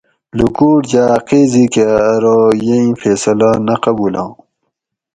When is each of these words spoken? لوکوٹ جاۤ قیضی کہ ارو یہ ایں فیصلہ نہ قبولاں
لوکوٹ 0.37 0.81
جاۤ 0.91 1.15
قیضی 1.27 1.65
کہ 1.73 1.85
ارو 2.09 2.37
یہ 2.65 2.77
ایں 2.83 2.91
فیصلہ 3.01 3.49
نہ 3.67 3.75
قبولاں 3.83 4.29